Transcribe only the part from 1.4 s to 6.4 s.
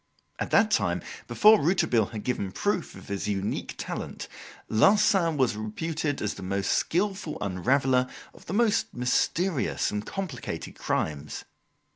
Rouletabille had given proof of his unique talent, Larsan was reputed as